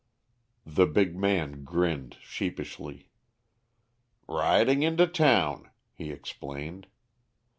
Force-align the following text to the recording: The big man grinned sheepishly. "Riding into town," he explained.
The 0.65 0.87
big 0.87 1.15
man 1.15 1.63
grinned 1.63 2.17
sheepishly. 2.23 3.11
"Riding 4.27 4.81
into 4.81 5.05
town," 5.05 5.69
he 5.93 6.09
explained. 6.11 6.87